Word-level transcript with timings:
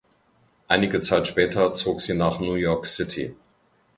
Einige 0.67 0.99
Zeit 0.99 1.27
später 1.27 1.73
zog 1.73 2.01
sie 2.01 2.15
nach 2.15 2.39
New 2.39 2.55
York 2.55 2.87
City. 2.87 3.35